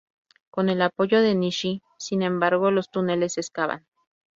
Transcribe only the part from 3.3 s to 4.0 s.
se excavan.